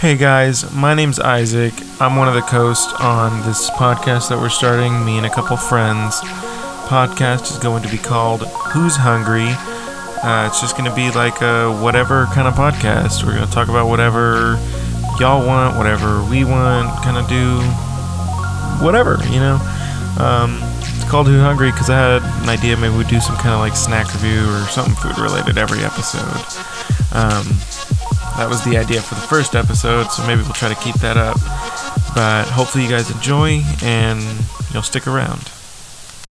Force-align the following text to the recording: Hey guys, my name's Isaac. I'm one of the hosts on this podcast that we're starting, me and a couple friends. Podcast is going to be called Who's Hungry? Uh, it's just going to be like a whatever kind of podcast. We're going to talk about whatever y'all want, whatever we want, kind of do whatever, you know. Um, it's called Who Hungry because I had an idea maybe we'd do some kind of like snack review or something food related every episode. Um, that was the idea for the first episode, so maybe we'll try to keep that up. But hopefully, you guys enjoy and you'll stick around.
Hey 0.00 0.16
guys, 0.16 0.72
my 0.72 0.94
name's 0.94 1.18
Isaac. 1.18 1.74
I'm 2.00 2.14
one 2.14 2.28
of 2.28 2.34
the 2.34 2.40
hosts 2.42 2.92
on 3.00 3.44
this 3.44 3.68
podcast 3.70 4.28
that 4.28 4.38
we're 4.38 4.48
starting, 4.48 5.04
me 5.04 5.16
and 5.16 5.26
a 5.26 5.28
couple 5.28 5.56
friends. 5.56 6.20
Podcast 6.86 7.50
is 7.50 7.58
going 7.58 7.82
to 7.82 7.88
be 7.90 7.98
called 7.98 8.42
Who's 8.70 8.94
Hungry? 8.94 9.48
Uh, 10.22 10.46
it's 10.46 10.60
just 10.60 10.78
going 10.78 10.88
to 10.88 10.94
be 10.94 11.10
like 11.10 11.42
a 11.42 11.76
whatever 11.82 12.26
kind 12.26 12.46
of 12.46 12.54
podcast. 12.54 13.26
We're 13.26 13.34
going 13.34 13.48
to 13.48 13.52
talk 13.52 13.70
about 13.70 13.88
whatever 13.88 14.54
y'all 15.18 15.44
want, 15.44 15.76
whatever 15.76 16.22
we 16.30 16.44
want, 16.44 17.02
kind 17.02 17.18
of 17.18 17.26
do 17.26 17.58
whatever, 18.78 19.18
you 19.34 19.40
know. 19.40 19.58
Um, 20.20 20.60
it's 20.94 21.10
called 21.10 21.26
Who 21.26 21.40
Hungry 21.40 21.72
because 21.72 21.90
I 21.90 21.98
had 21.98 22.22
an 22.44 22.48
idea 22.48 22.76
maybe 22.76 22.96
we'd 22.96 23.08
do 23.08 23.18
some 23.18 23.34
kind 23.34 23.50
of 23.50 23.58
like 23.58 23.74
snack 23.74 24.14
review 24.14 24.46
or 24.46 24.62
something 24.70 24.94
food 24.94 25.18
related 25.18 25.58
every 25.58 25.82
episode. 25.82 26.38
Um, 27.10 27.58
that 28.38 28.48
was 28.48 28.64
the 28.64 28.78
idea 28.78 29.02
for 29.02 29.16
the 29.16 29.20
first 29.20 29.56
episode, 29.56 30.04
so 30.12 30.24
maybe 30.26 30.42
we'll 30.42 30.52
try 30.52 30.68
to 30.68 30.80
keep 30.80 30.94
that 30.96 31.16
up. 31.16 31.36
But 32.14 32.44
hopefully, 32.48 32.84
you 32.84 32.90
guys 32.90 33.10
enjoy 33.10 33.62
and 33.82 34.22
you'll 34.72 34.82
stick 34.82 35.08
around. 35.08 35.50